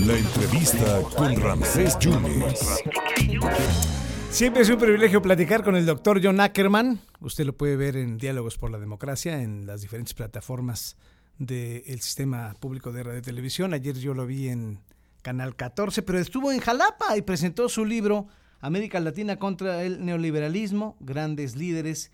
La 0.00 0.16
entrevista 0.16 1.02
con 1.14 1.36
Ramsés 1.36 1.98
Yunes. 1.98 2.82
Siempre 4.30 4.62
es 4.62 4.70
un 4.70 4.78
privilegio 4.78 5.20
platicar 5.20 5.62
con 5.62 5.76
el 5.76 5.84
doctor 5.84 6.20
John 6.22 6.40
Ackerman. 6.40 7.00
Usted 7.20 7.44
lo 7.44 7.54
puede 7.54 7.76
ver 7.76 7.98
en 7.98 8.16
Diálogos 8.16 8.56
por 8.56 8.70
la 8.70 8.78
Democracia, 8.78 9.42
en 9.42 9.66
las 9.66 9.82
diferentes 9.82 10.14
plataformas 10.14 10.96
del 11.36 12.00
sistema 12.00 12.54
público 12.58 12.90
de 12.90 13.02
radio 13.02 13.18
y 13.18 13.22
televisión. 13.22 13.74
Ayer 13.74 13.96
yo 13.98 14.14
lo 14.14 14.24
vi 14.26 14.48
en 14.48 14.80
Canal 15.20 15.54
14, 15.54 16.00
pero 16.02 16.18
estuvo 16.18 16.52
en 16.52 16.60
Jalapa 16.60 17.18
y 17.18 17.22
presentó 17.22 17.68
su 17.68 17.84
libro 17.84 18.28
América 18.60 18.98
Latina 18.98 19.36
contra 19.36 19.82
el 19.82 20.02
neoliberalismo, 20.06 20.96
grandes 21.00 21.54
líderes 21.54 22.12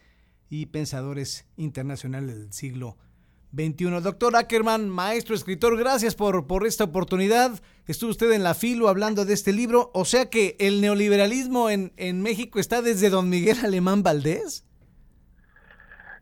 y 0.50 0.66
pensadores 0.66 1.46
internacionales 1.56 2.38
del 2.38 2.52
siglo 2.52 2.96
21. 3.52 4.00
Doctor 4.00 4.36
Ackerman, 4.36 4.88
maestro, 4.88 5.34
escritor, 5.34 5.78
gracias 5.78 6.14
por, 6.14 6.46
por 6.46 6.66
esta 6.66 6.84
oportunidad. 6.84 7.52
Estuvo 7.86 8.10
usted 8.10 8.32
en 8.32 8.42
la 8.42 8.54
filo 8.54 8.88
hablando 8.88 9.24
de 9.24 9.34
este 9.34 9.52
libro. 9.52 9.90
O 9.94 10.04
sea 10.04 10.30
que 10.30 10.56
el 10.58 10.80
neoliberalismo 10.80 11.70
en, 11.70 11.92
en 11.96 12.22
México 12.22 12.58
está 12.58 12.82
desde 12.82 13.10
don 13.10 13.30
Miguel 13.30 13.56
Alemán 13.64 14.02
Valdés. 14.02 14.66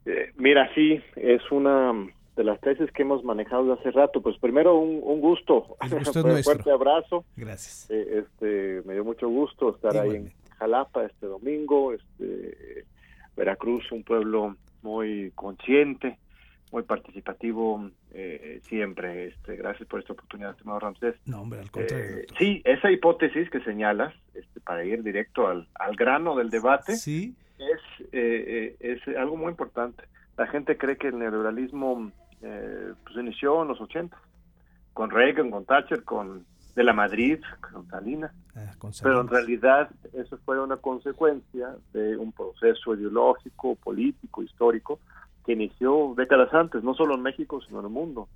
Eh, 0.05 0.33
mira, 0.37 0.73
sí, 0.75 1.01
es 1.17 1.43
una 1.51 1.93
de 2.37 2.45
las 2.45 2.61
tesis 2.61 2.91
que 2.93 3.03
hemos 3.03 3.25
manejado 3.25 3.73
hace 3.73 3.91
rato. 3.91 4.23
Pues 4.23 4.39
primero 4.39 4.79
un, 4.79 5.01
un 5.03 5.21
gusto, 5.21 5.77
un 5.81 6.43
fuerte 6.45 6.71
abrazo. 6.71 7.25
Gracias. 7.37 7.91
Eh, 7.91 8.25
este, 8.25 8.83
me 8.85 8.95
dio 8.95 9.05
mucho 9.05 9.29
gusto 9.29 9.75
estar 9.75 9.97
ahí 9.97 10.17
en. 10.17 10.33
Jalapa 10.59 11.05
este 11.05 11.27
domingo. 11.27 11.93
Este, 11.93 12.87
Veracruz, 13.37 13.93
un 13.93 14.03
pueblo 14.03 14.57
muy 14.83 15.31
consciente, 15.35 16.19
muy 16.73 16.83
participativo 16.83 17.91
eh, 18.13 18.61
siempre. 18.65 19.29
Este, 19.29 19.57
gracias 19.57 19.89
por 19.89 20.01
esta 20.01 20.13
oportunidad, 20.13 20.51
estimado 20.53 20.81
Ramsés. 20.81 21.15
No, 21.27 21.43
hombre, 21.43 21.61
al 21.61 21.71
contrario. 21.71 22.19
Eh, 22.19 22.27
sí, 22.39 22.63
esa 22.65 22.91
hipótesis 22.91 23.49
que 23.51 23.61
señalas, 23.61 24.15
este, 24.35 24.61
para 24.61 24.85
ir 24.85 25.03
directo 25.03 25.47
al, 25.47 25.69
al 25.75 25.97
grano 25.97 26.37
del 26.37 26.51
debate, 26.51 26.97
Sí, 26.97 27.35
es, 27.59 28.07
eh, 28.13 28.77
eh, 28.81 28.99
es 29.07 29.17
algo 29.17 29.37
muy 29.37 29.51
importante. 29.51 30.05
La 30.37 30.47
gente 30.47 30.77
cree 30.77 30.97
que 30.97 31.09
el 31.09 31.19
neoliberalismo 31.19 32.13
eh, 32.43 32.93
pues 33.05 33.17
inició 33.17 33.63
en 33.63 33.69
los 33.69 33.81
80, 33.81 34.17
con 34.93 35.11
Reagan, 35.11 35.51
con 35.51 35.65
Thatcher, 35.65 36.05
con 36.05 36.45
de 36.75 36.85
la 36.85 36.93
Madrid, 36.93 37.39
con 37.73 37.89
Salinas, 37.89 38.33
ah, 38.55 38.75
con 38.77 38.93
pero 39.03 39.23
en 39.23 39.29
Salinas. 39.29 39.31
realidad 39.31 39.91
eso 40.13 40.37
fue 40.45 40.61
una 40.61 40.77
consecuencia 40.77 41.75
de 41.95 42.19
un 42.19 42.33
proceso 42.33 42.95
ideológico, 42.95 43.77
político, 43.77 44.43
histórico, 44.43 45.01
que 45.47 45.53
inició 45.53 46.15
décadas 46.17 46.53
antes, 46.53 46.83
no 46.83 46.95
solo 46.95 47.15
en 47.15 47.23
México, 47.23 47.61
sino 47.63 47.79
en 47.79 47.87
el 47.87 47.93
mundo. 47.93 48.29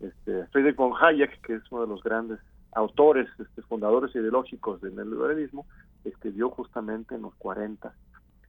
Este, 0.00 0.46
Friedrich 0.48 0.76
von 0.76 0.92
Hayek, 1.00 1.40
que 1.42 1.54
es 1.54 1.62
uno 1.70 1.82
de 1.82 1.88
los 1.88 2.02
grandes 2.02 2.40
autores, 2.72 3.28
este, 3.38 3.62
fundadores 3.62 4.14
ideológicos 4.14 4.80
del 4.80 4.96
neoliberalismo, 4.96 5.66
escribió 6.04 6.50
justamente 6.50 7.14
en 7.14 7.22
los 7.22 7.34
40. 7.36 7.92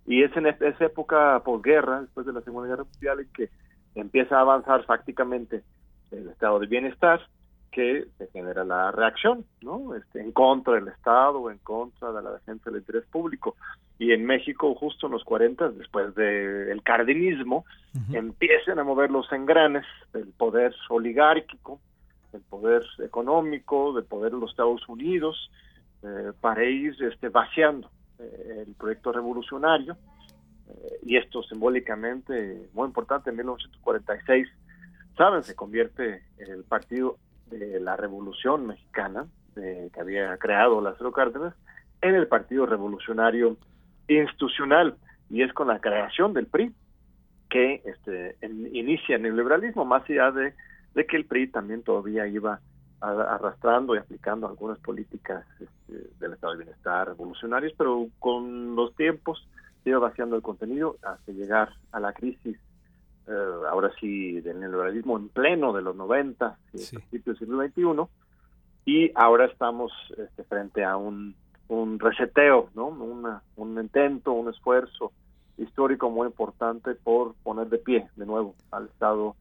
Y 0.05 0.23
es 0.23 0.35
en 0.35 0.47
es- 0.47 0.61
esa 0.61 0.85
época 0.85 1.41
posguerra, 1.45 2.01
después 2.01 2.25
de 2.25 2.33
la 2.33 2.41
Segunda 2.41 2.67
Guerra 2.69 2.85
Mundial, 2.85 3.19
en 3.19 3.27
que 3.33 3.49
empieza 3.95 4.37
a 4.37 4.41
avanzar 4.41 4.85
prácticamente 4.85 5.63
el 6.11 6.27
estado 6.29 6.59
de 6.59 6.67
bienestar, 6.67 7.21
que 7.71 8.05
se 8.17 8.27
genera 8.27 8.63
la 8.65 8.91
reacción, 8.91 9.45
¿no? 9.61 9.95
Este, 9.95 10.19
en 10.19 10.31
contra 10.33 10.75
del 10.75 10.89
Estado, 10.89 11.49
en 11.49 11.57
contra 11.59 12.11
de 12.11 12.21
la 12.21 12.31
defensa 12.33 12.69
del 12.69 12.81
interés 12.81 13.05
público. 13.05 13.55
Y 13.97 14.11
en 14.11 14.25
México, 14.25 14.75
justo 14.75 15.07
en 15.07 15.13
los 15.13 15.23
40, 15.23 15.69
después 15.69 16.13
del 16.15 16.83
cardinismo, 16.83 17.65
Ujú. 17.95 18.15
empiezan 18.15 18.79
a 18.79 18.83
mover 18.83 19.09
los 19.09 19.31
engranes 19.31 19.85
del 20.11 20.27
poder 20.33 20.75
oligárquico, 20.89 21.79
del 22.33 22.41
poder 22.41 22.83
económico, 22.99 23.93
del 23.93 24.05
poder 24.05 24.33
de 24.33 24.39
los 24.39 24.51
Estados 24.51 24.87
Unidos, 24.89 25.49
eh, 26.03 26.31
para 26.41 26.63
ir 26.65 26.95
este, 27.01 27.29
vaciando 27.29 27.89
eh, 28.19 28.65
el 28.67 28.73
proyecto 28.75 29.13
revolucionario. 29.13 29.95
Eh, 30.67 30.99
y 31.03 31.17
esto 31.17 31.43
simbólicamente, 31.43 32.69
muy 32.73 32.87
importante, 32.87 33.29
en 33.29 33.37
1946, 33.37 34.47
saben, 35.15 35.43
se 35.43 35.55
convierte 35.55 36.23
el 36.37 36.63
partido 36.63 37.17
de 37.51 37.79
la 37.79 37.95
Revolución 37.97 38.65
Mexicana, 38.67 39.27
de- 39.55 39.89
que 39.93 39.99
había 40.01 40.37
creado 40.37 40.81
Lázaro 40.81 41.11
Cárdenas, 41.11 41.53
en 42.01 42.15
el 42.15 42.27
Partido 42.27 42.65
Revolucionario 42.65 43.57
Institucional. 44.07 44.95
Y 45.29 45.43
es 45.43 45.53
con 45.53 45.67
la 45.67 45.79
creación 45.79 46.33
del 46.33 46.47
PRI 46.47 46.73
que 47.49 47.81
este, 47.85 48.35
en- 48.41 48.73
inicia 48.75 49.15
el 49.17 49.21
neoliberalismo, 49.23 49.85
más 49.85 50.03
allá 50.09 50.31
de, 50.31 50.53
que 51.05 51.17
el 51.17 51.25
PRI 51.25 51.47
también 51.47 51.83
todavía 51.83 52.27
iba 52.27 52.59
arrastrando 53.01 53.95
y 53.95 53.97
aplicando 53.97 54.47
algunas 54.47 54.77
políticas 54.79 55.43
este, 55.59 56.07
del 56.19 56.33
estado 56.33 56.53
de 56.53 56.63
bienestar 56.65 57.07
revolucionarias, 57.07 57.73
pero 57.77 58.07
con 58.19 58.75
los 58.75 58.93
tiempos 58.95 59.47
iba 59.85 59.97
vaciando 59.97 60.35
el 60.35 60.43
contenido 60.43 60.97
hasta 61.01 61.31
llegar 61.31 61.69
a 61.91 61.99
la 61.99 62.13
crisis, 62.13 62.57
eh, 63.27 63.31
ahora 63.69 63.91
sí, 63.99 64.41
del 64.41 64.59
neoliberalismo 64.59 65.17
en 65.17 65.29
pleno 65.29 65.73
de 65.73 65.81
los 65.81 65.95
90 65.95 66.57
y 66.73 66.77
Sí. 66.79 66.95
principios 66.97 67.39
del 67.39 67.47
siglo 67.47 67.63
XXI, 68.05 68.11
y 68.85 69.11
ahora 69.15 69.45
estamos 69.45 69.91
este, 70.17 70.43
frente 70.43 70.83
a 70.83 70.97
un, 70.97 71.35
un 71.67 71.99
reseteo, 71.99 72.69
¿no? 72.75 72.87
Una- 72.87 73.41
un 73.55 73.79
intento, 73.79 74.31
un 74.33 74.49
esfuerzo 74.49 75.11
histórico 75.57 76.09
muy 76.09 76.27
importante 76.27 76.95
por 76.95 77.35
poner 77.43 77.67
de 77.69 77.77
pie 77.77 78.07
de 78.15 78.25
nuevo 78.25 78.55
al 78.71 78.85
Estado 78.87 79.35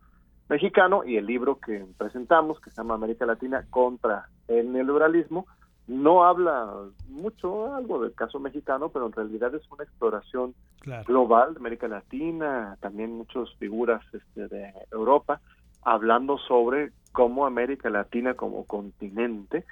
mexicano 0.48 1.04
y 1.04 1.16
el 1.16 1.26
libro 1.26 1.58
que 1.58 1.86
presentamos, 1.96 2.60
que 2.60 2.70
se 2.70 2.76
llama 2.76 2.94
América 2.94 3.24
Latina 3.24 3.64
contra 3.70 4.28
el 4.48 4.70
neoliberalismo, 4.72 5.46
no 5.90 6.24
habla 6.24 6.72
mucho, 7.08 7.74
algo 7.74 8.00
del 8.00 8.14
caso 8.14 8.38
mexicano, 8.38 8.90
pero 8.90 9.06
en 9.06 9.12
realidad 9.12 9.52
es 9.54 9.62
una 9.72 9.82
exploración 9.82 10.54
Claro. 10.80 11.04
global 11.04 11.54
de 11.54 11.60
América 11.60 11.88
Latina, 11.88 12.78
también 12.80 13.12
muchas 13.12 13.52
figuras 13.58 14.00
este, 14.14 14.48
de 14.48 14.72
Europa, 14.92 15.40
hablando 15.82 16.38
sobre 16.38 16.92
cómo 17.12 17.44
América 17.44 17.90
Latina 17.90 18.34
como 18.34 18.64
continente 18.64 19.64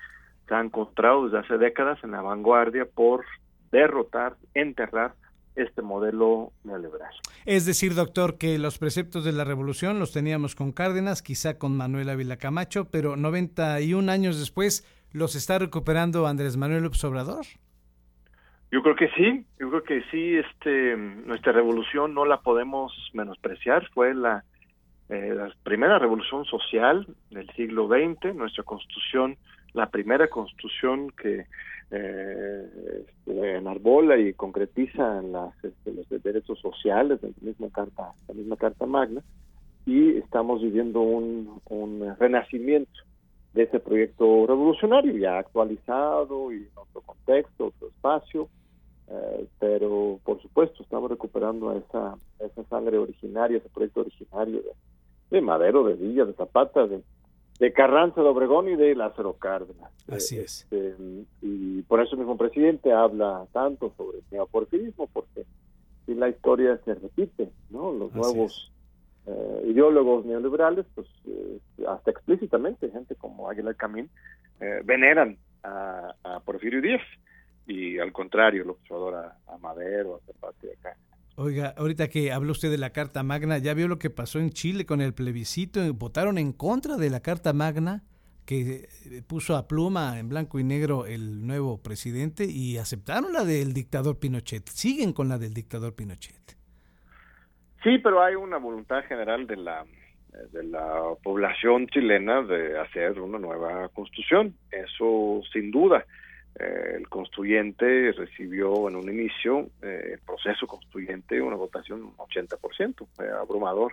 se 0.48 0.54
ha 0.54 0.60
encontrado 0.60 1.24
desde 1.24 1.38
hace 1.38 1.56
décadas 1.56 2.02
en 2.02 2.10
la 2.10 2.20
vanguardia 2.20 2.84
por 2.84 3.24
derrotar, 3.70 4.36
enterrar 4.54 5.14
este 5.54 5.82
modelo 5.82 6.52
neoliberal. 6.64 7.12
Es 7.46 7.64
decir, 7.64 7.94
doctor, 7.94 8.38
que 8.38 8.58
los 8.58 8.78
preceptos 8.78 9.24
de 9.24 9.32
la 9.32 9.44
revolución 9.44 9.98
los 9.98 10.12
teníamos 10.12 10.54
con 10.54 10.72
Cárdenas, 10.72 11.22
quizá 11.22 11.58
con 11.58 11.76
Manuel 11.76 12.10
Ávila 12.10 12.36
Camacho, 12.36 12.86
pero 12.90 13.16
91 13.16 14.10
años 14.10 14.38
después 14.38 14.84
los 15.12 15.34
está 15.34 15.58
recuperando 15.58 16.26
Andrés 16.26 16.56
Manuel 16.56 16.82
López 16.82 17.02
Obrador. 17.04 17.46
Yo 18.70 18.82
creo 18.82 18.96
que 18.96 19.08
sí, 19.16 19.46
yo 19.58 19.70
creo 19.70 19.82
que 19.82 20.02
sí, 20.10 20.36
este, 20.36 20.96
nuestra 20.96 21.52
revolución 21.52 22.12
no 22.12 22.26
la 22.26 22.40
podemos 22.40 22.92
menospreciar, 23.14 23.88
fue 23.94 24.14
la, 24.14 24.44
eh, 25.08 25.34
primera 25.62 25.98
revolución 25.98 26.44
social 26.44 27.06
del 27.30 27.48
siglo 27.52 27.88
XX, 27.88 28.34
nuestra 28.34 28.64
constitución, 28.64 29.38
la 29.72 29.88
primera 29.88 30.28
constitución 30.28 31.10
que 31.12 31.46
eh, 31.90 33.06
enarbola 33.26 34.18
y 34.18 34.34
concretiza 34.34 35.22
las, 35.22 35.54
este, 35.64 35.92
los 35.94 36.22
derechos 36.22 36.60
sociales 36.60 37.22
de 37.22 37.28
la 37.28 37.34
misma 37.40 37.70
carta, 37.70 38.12
la 38.28 38.34
misma 38.34 38.56
carta 38.56 38.84
magna, 38.84 39.22
y 39.86 40.18
estamos 40.18 40.60
viviendo 40.60 41.00
un 41.00 42.14
renacimiento 42.18 43.07
de 43.58 43.64
ese 43.64 43.80
proyecto 43.80 44.46
revolucionario 44.46 45.16
ya 45.16 45.38
actualizado 45.38 46.52
y 46.52 46.58
en 46.58 46.70
otro 46.76 47.00
contexto, 47.00 47.66
otro 47.66 47.88
espacio, 47.88 48.48
eh, 49.08 49.48
pero 49.58 50.20
por 50.22 50.40
supuesto 50.40 50.80
estamos 50.84 51.10
recuperando 51.10 51.72
esa, 51.72 52.14
esa 52.38 52.62
sangre 52.68 52.98
originaria, 52.98 53.58
ese 53.58 53.68
proyecto 53.68 54.02
originario 54.02 54.62
de, 54.62 54.70
de 55.30 55.40
Madero, 55.40 55.82
de 55.82 55.94
Villa, 55.94 56.24
de 56.24 56.34
Zapata, 56.34 56.86
de, 56.86 57.02
de 57.58 57.72
Carranza, 57.72 58.22
de 58.22 58.28
Obregón 58.28 58.68
y 58.68 58.76
de 58.76 58.94
Lázaro 58.94 59.32
Cárdenas. 59.32 59.90
Así 60.06 60.38
es. 60.38 60.62
este, 60.70 60.94
y 61.42 61.82
por 61.82 62.00
eso 62.00 62.12
el 62.12 62.18
mismo 62.18 62.36
presidente 62.36 62.92
habla 62.92 63.44
tanto 63.50 63.92
sobre 63.96 64.18
el 64.18 64.24
neoporfirismo, 64.30 65.08
porque 65.12 65.46
si 66.06 66.14
la 66.14 66.28
historia 66.28 66.78
se 66.84 66.94
repite, 66.94 67.50
¿no? 67.70 67.90
Los 67.90 68.10
Así 68.10 68.20
nuevos 68.20 68.72
eh, 69.26 69.64
ideólogos 69.66 70.24
neoliberales, 70.26 70.86
pues 70.94 71.08
eh, 71.26 71.58
hasta 71.86 72.10
explícitamente, 72.10 72.90
gente 72.90 73.14
como 73.14 73.50
Aguilar 73.50 73.76
Camín, 73.76 74.08
eh, 74.60 74.80
veneran 74.84 75.36
a, 75.62 76.14
a 76.24 76.40
Porfirio 76.40 76.80
Díaz 76.80 77.02
y 77.66 77.98
al 77.98 78.12
contrario, 78.12 78.62
el 78.62 78.70
observador 78.70 79.14
a, 79.14 79.52
a 79.52 79.58
Madero, 79.58 80.16
a 80.16 80.26
Zapata 80.26 80.66
acá. 80.78 80.96
Oiga, 81.36 81.74
ahorita 81.76 82.08
que 82.08 82.32
habló 82.32 82.52
usted 82.52 82.70
de 82.70 82.78
la 82.78 82.90
Carta 82.90 83.22
Magna, 83.22 83.58
¿ya 83.58 83.74
vio 83.74 83.86
lo 83.86 83.98
que 83.98 84.10
pasó 84.10 84.40
en 84.40 84.50
Chile 84.50 84.86
con 84.86 85.00
el 85.00 85.14
plebiscito? 85.14 85.80
Votaron 85.94 86.36
en 86.36 86.52
contra 86.52 86.96
de 86.96 87.10
la 87.10 87.20
Carta 87.20 87.52
Magna 87.52 88.02
que 88.44 88.88
eh, 89.04 89.22
puso 89.26 89.56
a 89.56 89.68
pluma 89.68 90.18
en 90.18 90.30
blanco 90.30 90.58
y 90.58 90.64
negro 90.64 91.04
el 91.04 91.46
nuevo 91.46 91.82
presidente 91.82 92.46
y 92.46 92.78
aceptaron 92.78 93.32
la 93.32 93.44
del 93.44 93.74
dictador 93.74 94.18
Pinochet. 94.18 94.66
Siguen 94.68 95.12
con 95.12 95.28
la 95.28 95.36
del 95.36 95.52
dictador 95.52 95.94
Pinochet. 95.94 96.56
Sí, 97.84 97.98
pero 98.02 98.22
hay 98.22 98.34
una 98.34 98.56
voluntad 98.56 99.04
general 99.04 99.46
de 99.46 99.56
la 99.56 99.84
de 100.52 100.64
la 100.64 101.14
población 101.22 101.86
chilena 101.88 102.42
de 102.42 102.78
hacer 102.78 103.20
una 103.20 103.38
nueva 103.38 103.88
constitución. 103.88 104.54
Eso 104.70 105.42
sin 105.52 105.70
duda. 105.70 106.04
Eh, 106.58 106.94
el 106.96 107.08
constituyente 107.08 108.12
recibió 108.12 108.88
en 108.88 108.96
un 108.96 109.08
inicio, 109.10 109.68
eh, 109.82 110.12
el 110.14 110.20
proceso 110.20 110.66
constituyente, 110.66 111.40
una 111.40 111.56
votación 111.56 112.12
80%, 112.16 113.06
fue 113.14 113.30
abrumador 113.30 113.92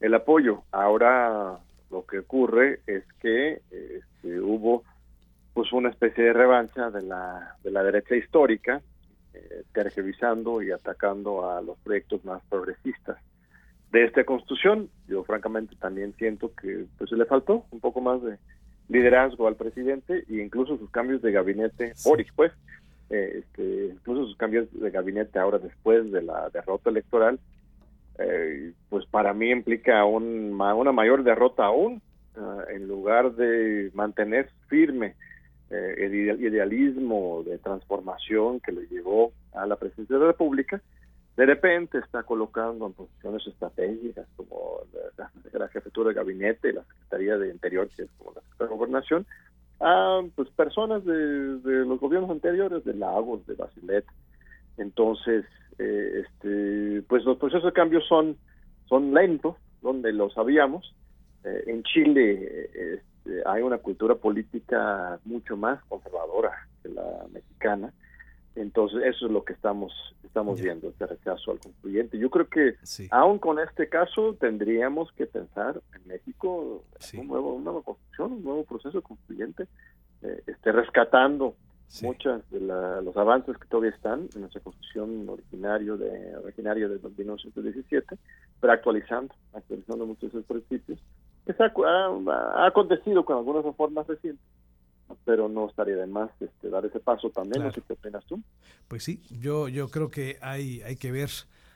el 0.00 0.14
apoyo. 0.14 0.62
Ahora 0.72 1.58
lo 1.90 2.06
que 2.06 2.20
ocurre 2.20 2.80
es 2.86 3.04
que 3.20 3.60
este, 3.70 4.40
hubo 4.40 4.84
pues 5.52 5.72
una 5.72 5.90
especie 5.90 6.24
de 6.24 6.32
revancha 6.32 6.90
de 6.90 7.02
la, 7.02 7.56
de 7.64 7.70
la 7.70 7.82
derecha 7.82 8.14
histórica, 8.14 8.80
eh, 9.34 9.64
tergiversando 9.72 10.62
y 10.62 10.70
atacando 10.70 11.50
a 11.50 11.60
los 11.60 11.76
proyectos 11.78 12.24
más 12.24 12.42
progresistas 12.48 13.18
de 13.92 14.04
esta 14.04 14.24
constitución. 14.24 14.88
Yo 15.06 15.24
francamente 15.24 15.76
también 15.76 16.14
siento 16.18 16.52
que 16.54 16.86
pues 16.96 17.10
se 17.10 17.16
le 17.16 17.24
faltó 17.24 17.64
un 17.70 17.80
poco 17.80 18.00
más 18.00 18.22
de 18.22 18.38
liderazgo 18.88 19.46
al 19.46 19.56
presidente 19.56 20.24
e 20.28 20.42
incluso 20.42 20.78
sus 20.78 20.90
cambios 20.90 21.22
de 21.22 21.32
gabinete, 21.32 21.92
Boris 22.04 22.28
pues, 22.34 22.52
eh, 23.10 23.40
este, 23.40 23.86
incluso 23.94 24.26
sus 24.26 24.36
cambios 24.36 24.68
de 24.72 24.90
gabinete 24.90 25.38
ahora 25.38 25.58
después 25.58 26.10
de 26.10 26.22
la 26.22 26.48
derrota 26.50 26.90
electoral, 26.90 27.38
eh, 28.18 28.72
pues 28.88 29.06
para 29.06 29.32
mí 29.32 29.50
implica 29.50 30.04
un, 30.04 30.58
una 30.60 30.92
mayor 30.92 31.22
derrota 31.22 31.66
aún, 31.66 32.02
ah, 32.36 32.64
en 32.70 32.88
lugar 32.88 33.32
de 33.34 33.90
mantener 33.94 34.50
firme 34.68 35.14
eh, 35.70 35.94
el 35.98 36.14
idealismo 36.42 37.42
de 37.44 37.58
transformación 37.58 38.60
que 38.60 38.72
le 38.72 38.86
llevó 38.86 39.32
a 39.52 39.66
la 39.66 39.76
presidencia 39.76 40.16
de 40.16 40.20
la 40.22 40.28
República, 40.28 40.80
de 41.38 41.46
repente 41.46 41.98
está 41.98 42.24
colocando 42.24 42.84
en 42.84 42.94
posiciones 42.94 43.46
estratégicas 43.46 44.26
como 44.34 44.80
la, 45.16 45.68
jefatura 45.68 46.08
de 46.08 46.16
gabinete, 46.16 46.72
la 46.72 46.82
Secretaría 46.82 47.38
de 47.38 47.50
Interior, 47.50 47.88
que 47.94 48.02
es 48.02 48.10
como 48.18 48.32
la 48.32 48.40
Secretaría 48.40 48.66
de 48.66 48.76
Gobernación, 48.76 49.26
a 49.78 50.20
pues, 50.34 50.48
personas 50.48 51.04
de, 51.04 51.14
los 51.14 52.00
gobiernos 52.00 52.32
anteriores, 52.32 52.84
de 52.84 52.92
Lagos, 52.92 53.46
de 53.46 53.54
Basilet. 53.54 54.04
Entonces, 54.78 55.44
eh, 55.78 56.24
este, 56.24 57.02
pues 57.02 57.22
los 57.22 57.38
procesos 57.38 57.66
de 57.66 57.72
cambio 57.72 58.00
son, 58.00 58.36
son 58.88 59.14
lentos, 59.14 59.54
donde 59.80 60.12
lo 60.12 60.30
sabíamos. 60.30 60.92
Eh, 61.44 61.62
en 61.68 61.84
Chile 61.84 62.68
este, 62.74 63.42
hay 63.46 63.62
una 63.62 63.78
cultura 63.78 64.16
política 64.16 65.20
mucho 65.24 65.56
más 65.56 65.84
conservadora 65.84 66.66
que 66.82 66.88
la 66.88 67.26
mexicana 67.32 67.92
entonces, 68.58 69.02
eso 69.04 69.26
es 69.26 69.32
lo 69.32 69.44
que 69.44 69.52
estamos 69.52 69.92
estamos 70.38 70.60
viendo, 70.60 70.88
este 70.88 71.06
rechazo 71.06 71.50
al 71.50 71.58
constituyente. 71.58 72.18
Yo 72.18 72.30
creo 72.30 72.48
que, 72.48 72.74
aún 73.10 73.38
con 73.38 73.58
este 73.58 73.88
caso, 73.88 74.34
tendríamos 74.38 75.10
que 75.12 75.26
pensar 75.26 75.80
en 75.94 76.06
México 76.06 76.84
un 77.14 77.26
nuevo, 77.26 77.54
una 77.54 77.64
nueva 77.64 77.82
constitución, 77.82 78.32
un 78.32 78.44
nuevo 78.44 78.64
proceso 78.64 79.02
constituyente, 79.02 79.66
eh, 80.22 80.42
este, 80.46 80.72
rescatando 80.72 81.56
muchos 82.02 82.48
de 82.50 82.60
los 82.60 83.16
avances 83.16 83.56
que 83.56 83.66
todavía 83.66 83.90
están 83.90 84.28
en 84.34 84.40
nuestra 84.42 84.60
constitución 84.60 85.28
originario 85.28 85.96
de 85.96 86.36
originaria 86.36 86.86
de 86.86 86.98
1917, 86.98 88.16
pero 88.60 88.72
actualizando, 88.72 89.34
actualizando 89.54 90.06
muchos 90.06 90.32
de 90.32 90.38
esos 90.38 90.44
principios, 90.44 91.00
que 91.46 91.54
ha, 91.60 92.62
ha 92.62 92.66
acontecido 92.66 93.24
con 93.24 93.38
algunas 93.38 93.64
reformas 93.64 94.06
recientes 94.06 94.44
pero 95.24 95.48
no 95.48 95.68
estaría 95.68 95.96
de 95.96 96.06
más 96.06 96.30
este, 96.40 96.68
dar 96.68 96.84
ese 96.84 97.00
paso 97.00 97.30
también, 97.30 97.62
no 97.62 97.72
sé 97.72 97.82
qué 97.86 97.92
opinas 97.94 98.24
tú. 98.26 98.40
Pues 98.88 99.04
sí, 99.04 99.22
yo, 99.30 99.68
yo 99.68 99.88
creo 99.88 100.10
que 100.10 100.38
hay, 100.40 100.82
hay 100.82 100.96
que 100.96 101.10
ver 101.12 101.30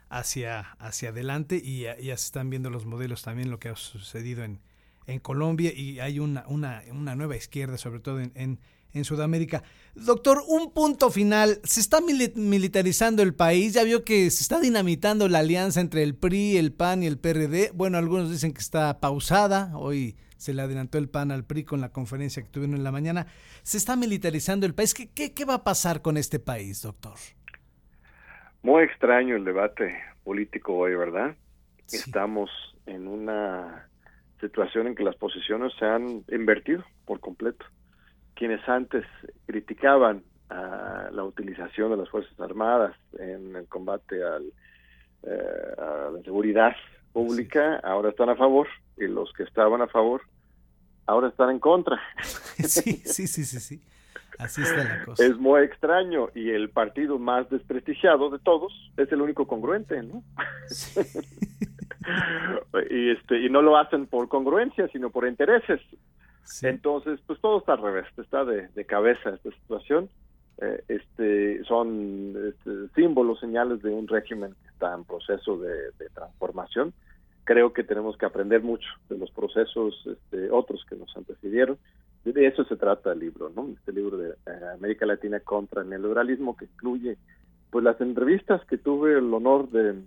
hacia, 0.08 0.61
hacia 0.79 1.08
adelante 1.08 1.61
y 1.62 1.82
ya, 1.82 1.96
se 1.96 2.12
están 2.12 2.50
viendo 2.50 2.70
los 2.70 2.84
modelos 2.84 3.23
también 3.23 3.50
lo 3.50 3.58
que 3.58 3.70
ha 3.70 3.76
sucedido 3.76 4.44
en, 4.44 4.61
en 5.06 5.19
Colombia 5.19 5.73
y 5.75 6.00
hay 6.00 6.19
una, 6.19 6.44
una, 6.49 6.82
una 6.90 7.14
nueva 7.14 7.37
izquierda, 7.37 7.79
sobre 7.79 8.00
todo 8.00 8.20
en, 8.20 8.32
en, 8.34 8.61
en, 8.93 9.05
Sudamérica. 9.05 9.62
Doctor, 9.94 10.43
un 10.46 10.70
punto 10.73 11.11
final. 11.11 11.61
Se 11.64 11.81
está 11.81 12.00
militarizando 12.00 13.23
el 13.23 13.34
país. 13.34 13.73
Ya 13.73 13.84
vio 13.84 14.05
que 14.05 14.31
se 14.31 14.43
está 14.43 14.61
dinamitando 14.61 15.29
la 15.29 15.38
alianza 15.38 15.81
entre 15.81 16.02
el 16.02 16.14
PRI, 16.14 16.58
el 16.58 16.73
PAN 16.73 17.02
y 17.02 17.06
el 17.06 17.19
PRD. 17.19 17.73
Bueno, 17.75 17.96
algunos 17.96 18.31
dicen 18.31 18.52
que 18.52 18.61
está 18.61 19.00
pausada. 19.00 19.76
Hoy 19.76 20.17
se 20.42 20.52
le 20.52 20.62
adelantó 20.62 20.98
el 20.98 21.08
PAN 21.08 21.30
al 21.30 21.44
PRI 21.44 21.62
con 21.62 21.80
la 21.80 21.92
conferencia 21.92 22.42
que 22.42 22.48
tuvieron 22.48 22.74
en 22.74 22.82
la 22.82 22.90
mañana. 22.90 23.26
Se 23.62 23.78
está 23.78 23.94
militarizando 23.94 24.66
el 24.66 24.74
país. 24.74 24.92
¿Qué, 24.92 25.32
qué, 25.32 25.44
va 25.44 25.54
a 25.54 25.62
pasar 25.62 26.02
con 26.02 26.16
este 26.16 26.40
país, 26.40 26.82
doctor? 26.82 27.14
Muy 28.62 28.82
extraño 28.82 29.36
el 29.36 29.44
debate 29.44 29.96
político 30.24 30.74
hoy, 30.74 30.96
¿verdad? 30.96 31.36
Estamos 31.92 32.50
en 32.86 33.06
una 33.06 33.88
situación 34.40 34.88
en 34.88 34.96
que 34.96 35.04
las 35.04 35.14
posiciones 35.14 35.72
se 35.78 35.84
han 35.84 36.24
invertido 36.32 36.82
por 37.04 37.20
completo. 37.20 37.64
Quienes 38.34 38.68
antes 38.68 39.04
criticaban 39.46 40.24
la 40.50 41.24
utilización 41.24 41.92
de 41.92 41.98
las 41.98 42.10
Fuerzas 42.10 42.38
Armadas 42.40 42.96
en 43.18 43.54
el 43.54 43.66
combate 43.68 44.22
al, 44.22 44.52
eh, 45.22 45.74
a 45.78 46.10
la 46.12 46.22
seguridad 46.24 46.74
pública, 47.12 47.80
ahora 47.84 48.10
están 48.10 48.28
a 48.28 48.36
favor 48.36 48.66
y 48.96 49.06
los 49.06 49.32
que 49.32 49.44
estaban 49.44 49.80
a 49.80 49.86
favor 49.86 50.22
ahora 51.06 51.28
están 51.28 51.50
en 51.50 51.58
contra. 51.58 52.00
sí, 52.58 53.02
sí, 53.04 53.26
sí, 53.26 53.44
sí, 53.44 53.60
sí. 53.60 53.82
Así 54.38 54.62
está 54.62 54.84
la 54.84 55.04
cosa. 55.04 55.25
Es 55.25 55.38
muy 55.38 55.62
extraño 55.62 56.28
y 56.34 56.50
el 56.50 56.70
partido 56.70 57.19
más 57.19 57.49
desprestigiado 57.50 58.31
de 58.31 58.38
todos 58.38 58.72
es 58.96 59.10
el 59.12 59.20
único 59.20 59.46
congruente, 59.46 60.02
¿no? 60.02 60.22
y 62.90 63.10
este 63.10 63.40
y 63.40 63.50
no 63.50 63.62
lo 63.62 63.76
hacen 63.76 64.06
por 64.06 64.28
congruencia, 64.28 64.88
sino 64.88 65.10
por 65.10 65.28
intereses. 65.28 65.81
Entonces, 66.62 67.20
pues 67.26 67.40
todo 67.40 67.58
está 67.58 67.75
al 67.75 67.82
revés, 67.82 68.06
está 68.16 68.44
de, 68.44 68.84
cabeza 68.84 69.31
esta 69.31 69.50
situación. 69.50 70.08
Eh, 70.60 70.82
este 70.88 71.62
son 71.64 72.34
este, 72.48 72.88
símbolos, 72.94 73.38
señales 73.38 73.81
de 73.82 73.90
un 73.90 74.08
régimen 74.08 74.55
que 74.62 74.69
está 74.70 74.94
en 74.94 75.05
proceso 75.05 75.58
de 75.58 76.08
transformación 76.14 76.93
creo 77.44 77.72
que 77.72 77.84
tenemos 77.84 78.16
que 78.16 78.26
aprender 78.26 78.62
mucho 78.62 78.88
de 79.08 79.18
los 79.18 79.30
procesos 79.30 79.94
este, 80.06 80.50
otros 80.50 80.84
que 80.88 80.96
nos 80.96 81.14
antecedieron. 81.16 81.78
De 82.24 82.46
eso 82.46 82.64
se 82.64 82.76
trata 82.76 83.12
el 83.12 83.18
libro, 83.18 83.50
¿no? 83.54 83.68
Este 83.76 83.92
libro 83.92 84.16
de 84.16 84.30
eh, 84.30 84.34
América 84.74 85.06
Latina 85.06 85.40
contra 85.40 85.82
el 85.82 85.90
neoliberalismo 85.90 86.56
que 86.56 86.66
incluye 86.66 87.16
pues 87.70 87.84
las 87.84 88.00
entrevistas 88.00 88.64
que 88.66 88.78
tuve 88.78 89.18
el 89.18 89.32
honor 89.32 89.70
de, 89.70 90.02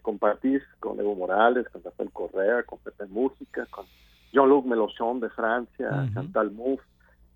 compartir 0.00 0.62
con 0.80 0.98
Evo 1.00 1.14
Morales, 1.14 1.68
con 1.68 1.82
Rafael 1.82 2.10
Correa, 2.10 2.62
con 2.62 2.78
Pepe 2.78 3.06
Música, 3.06 3.66
con 3.70 3.84
Jean-Luc 4.32 4.64
Mélenchon 4.64 5.20
de 5.20 5.28
Francia, 5.28 6.08
Chantal 6.14 6.50
Mouffe 6.50 6.84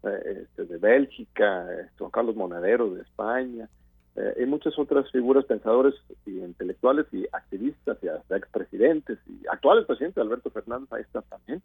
eh, 0.04 0.44
este, 0.44 0.64
de 0.64 0.78
Bélgica, 0.78 1.66
eh, 1.70 1.88
Juan 1.98 2.10
Carlos 2.10 2.36
Monedero 2.36 2.88
de 2.94 3.02
España, 3.02 3.68
eh, 4.16 4.34
hay 4.38 4.46
muchas 4.46 4.78
otras 4.78 5.10
figuras 5.10 5.44
pensadores 5.44 5.94
y 6.26 6.38
intelectuales 6.40 7.06
y 7.12 7.26
activistas 7.32 7.98
y 8.02 8.08
hasta 8.08 8.36
expresidentes 8.36 9.18
y 9.26 9.46
actuales 9.50 9.86
presidentes, 9.86 10.18
Alberto 10.18 10.50
Fernández, 10.50 10.92
ahí 10.92 11.02
está 11.02 11.22
también, 11.22 11.62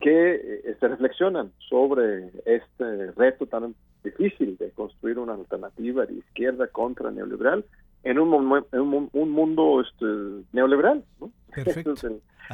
que 0.00 0.34
eh, 0.34 0.76
se 0.78 0.88
reflexionan 0.88 1.52
sobre 1.68 2.30
este 2.44 3.10
reto 3.12 3.46
tan 3.46 3.74
difícil 4.04 4.56
de 4.58 4.70
construir 4.70 5.18
una 5.18 5.34
alternativa 5.34 6.06
de 6.06 6.14
izquierda 6.14 6.68
contra 6.68 7.10
neoliberal 7.10 7.64
en 8.04 8.20
un, 8.20 8.64
en 8.72 8.80
un, 8.80 9.30
mundo 9.30 9.80
este, 9.80 10.06
neoliberal. 10.52 11.02
¿no? 11.20 11.32
Perfecto. 11.52 11.94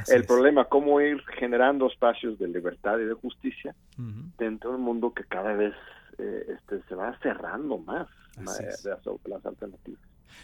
el, 0.09 0.25
problema, 0.25 0.64
cómo 0.64 0.99
ir 1.02 1.21
generando 1.38 1.88
espacios 1.88 2.38
de 2.38 2.49
libertad 2.49 2.99
y 2.99 3.04
de 3.04 3.12
justicia 3.12 3.75
dentro 4.38 4.71
de 4.71 4.76
un 4.76 4.83
mundo 4.83 5.12
que 5.12 5.25
cada 5.25 5.52
vez 5.52 5.75
eh, 6.16 6.47
este, 6.57 6.81
se 6.88 6.95
va 6.95 7.19
cerrando 7.19 7.76
más 7.76 8.09
de 8.37 9.31
las, 9.31 9.47
alternativas. 9.47 10.01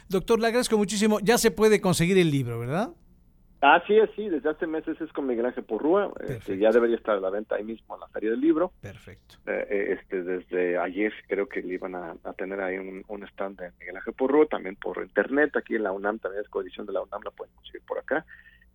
Doctor, 0.08 0.40
le 0.40 0.46
agradezco 0.46 0.76
muchísimo. 0.76 1.18
Ya 1.20 1.38
se 1.38 1.50
puede 1.50 1.80
conseguir 1.80 2.18
el 2.18 2.30
libro, 2.30 2.58
¿verdad? 2.58 2.90
Así 3.60 3.96
es, 3.96 4.08
sí, 4.14 4.28
desde 4.28 4.50
hace 4.50 4.68
meses 4.68 5.00
es 5.00 5.12
con 5.12 5.26
Miguel 5.26 5.46
Ángel 5.46 5.64
Porrúa, 5.64 6.12
este, 6.28 6.58
ya 6.58 6.70
debería 6.70 6.94
estar 6.94 7.16
a 7.16 7.20
la 7.20 7.28
venta 7.28 7.56
ahí 7.56 7.64
mismo 7.64 7.96
en 7.96 8.00
la 8.00 8.06
Feria 8.06 8.30
del 8.30 8.40
Libro. 8.40 8.70
Perfecto. 8.80 9.34
Eh, 9.46 9.66
eh, 9.68 9.98
este, 9.98 10.22
desde 10.22 10.78
ayer 10.78 11.12
creo 11.26 11.48
que 11.48 11.60
le 11.60 11.74
iban 11.74 11.96
a, 11.96 12.14
tener 12.36 12.60
ahí 12.60 12.78
un, 12.78 13.24
stand 13.32 13.58
de 13.58 13.72
Miguel 13.80 13.96
Ángel 13.96 14.14
Porrúa, 14.14 14.46
también 14.46 14.76
por 14.76 15.02
internet, 15.02 15.56
aquí 15.56 15.74
en 15.74 15.82
la 15.82 15.90
UNAM, 15.90 16.20
también 16.20 16.44
es 16.44 16.48
coedición 16.48 16.86
de 16.86 16.92
la 16.92 17.02
UNAM, 17.02 17.22
la 17.24 17.32
pueden 17.32 17.52
conseguir 17.56 17.82
por 17.82 17.98
acá 17.98 18.24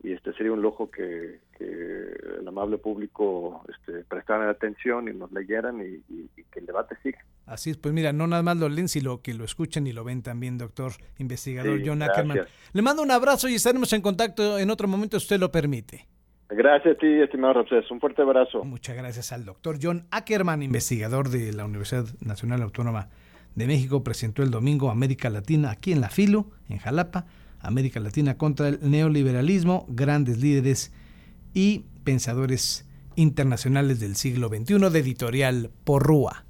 y 0.04 0.12
este 0.12 0.34
sería 0.34 0.52
un 0.52 0.62
lujo 0.62 0.92
que, 0.92 1.40
el 1.60 2.46
amable 2.46 2.78
público 2.78 3.64
este, 3.70 4.04
prestara 4.04 4.50
atención 4.50 5.08
y 5.08 5.14
nos 5.14 5.32
leyeran 5.32 5.80
y, 5.82 6.28
que 6.52 6.60
el 6.60 6.66
debate 6.66 6.98
siga. 7.02 7.24
Así 7.46 7.72
es, 7.72 7.78
pues 7.78 7.94
mira, 7.94 8.14
no 8.14 8.26
nada 8.26 8.42
más 8.42 8.58
lo 8.58 8.70
leen, 8.70 8.88
sino 8.88 9.22
que 9.22 9.34
lo 9.34 9.44
escuchen 9.44 9.86
y 9.88 9.92
lo 9.92 10.04
ven 10.04 10.22
también, 10.22 10.58
doctor 10.58 10.94
investigador 11.18 11.82
John 11.86 12.02
Ackerman. 12.02 12.46
Le 12.72 12.82
mando 12.82 13.04
un 13.04 13.12
abrazo 13.12 13.50
y 13.50 13.56
estaremos 13.56 13.92
en 13.94 14.02
contacto 14.02 14.58
en 14.58 14.70
otro 14.70 14.88
momento, 14.88 15.20
si 15.20 15.26
usted 15.26 15.40
lo 15.40 15.52
permite. 15.52 16.08
Gracias 16.50 16.96
a 16.96 16.98
ti, 16.98 17.08
estimado 17.08 17.54
Ramsés. 17.54 17.90
Un 17.90 18.00
fuerte 18.00 18.22
abrazo. 18.22 18.64
Muchas 18.64 18.96
gracias 18.96 19.32
al 19.32 19.44
doctor 19.44 19.78
John 19.82 20.08
Ackerman, 20.12 20.62
investigador 20.64 21.30
de 21.30 21.52
la 21.52 21.66
Universidad 21.66 22.06
Nacional 22.22 22.62
Autónoma 22.62 23.10
de 23.56 23.68
México. 23.68 24.04
Presentó 24.04 24.44
el 24.44 24.52
domingo 24.52 24.90
América 24.90 25.30
Latina 25.30 25.72
aquí 25.72 25.92
en 25.92 26.02
la 26.02 26.10
FILO, 26.10 26.52
en 26.70 26.78
Jalapa 26.78 27.26
América 27.64 28.00
Latina 28.00 28.38
contra 28.38 28.68
el 28.68 28.80
neoliberalismo, 28.82 29.86
grandes 29.90 30.38
líderes 30.40 30.94
y 31.54 31.86
pensadores 32.04 32.88
internacionales 33.16 34.00
del 34.00 34.16
siglo 34.16 34.50
XXI 34.50 34.90
de 34.90 35.00
editorial 35.00 35.72
Porrúa. 35.84 36.46